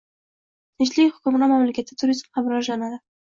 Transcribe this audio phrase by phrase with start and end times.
[0.81, 2.99] Tinchlik hukmron mamlakatda turizm ham rivojlanadi